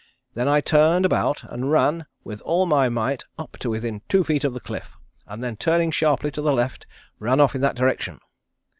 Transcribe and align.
Then 0.33 0.47
I 0.47 0.61
turned 0.61 1.05
about 1.05 1.43
and 1.43 1.69
ran 1.69 2.07
with 2.23 2.41
all 2.41 2.65
my 2.65 2.89
might 2.89 3.23
up 3.37 3.57
to 3.59 3.69
within 3.69 4.01
two 4.09 4.23
feet 4.23 4.43
of 4.43 4.55
the 4.55 4.59
cliff, 4.59 4.97
and 5.27 5.43
then 5.43 5.55
turning 5.55 5.91
sharply 5.91 6.31
to 6.31 6.41
the 6.41 6.53
left 6.53 6.87
ran 7.19 7.39
off 7.39 7.53
in 7.53 7.61
that 7.61 7.75
direction. 7.75 8.19